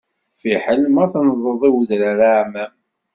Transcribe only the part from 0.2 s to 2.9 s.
Fiḥel ma tennḍeḍ i udrar aɛmam.